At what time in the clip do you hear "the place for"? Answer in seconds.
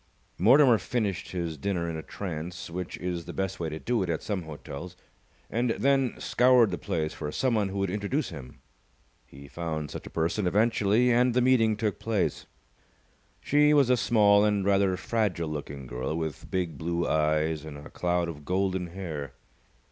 6.71-7.31